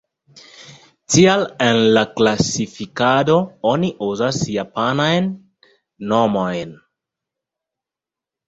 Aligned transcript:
Tial 1.15 1.43
en 1.65 1.81
la 1.97 2.03
klasifikado 2.21 3.35
oni 3.73 3.91
uzas 4.07 4.41
japanajn 4.57 5.31
nomojn. 6.15 6.75